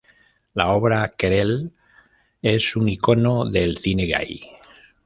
La 0.55 0.71
obra 0.71 1.13
"Querelle" 1.15 1.69
es 2.41 2.75
un 2.75 2.89
icono 2.89 3.45
del 3.47 3.77
cine 3.77 4.07
gay. 4.07 4.41